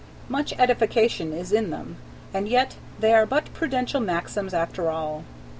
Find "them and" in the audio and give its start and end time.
1.69-2.49